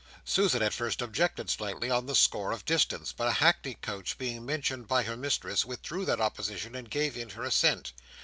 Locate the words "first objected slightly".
0.73-1.87